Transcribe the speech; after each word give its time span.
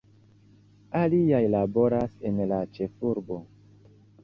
Aliaj 0.99 1.43
laboras 1.57 2.17
en 2.31 2.41
la 2.55 2.65
ĉefurbo. 2.79 3.41